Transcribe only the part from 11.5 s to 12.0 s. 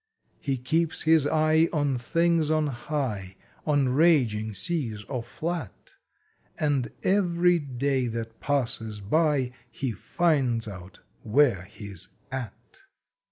he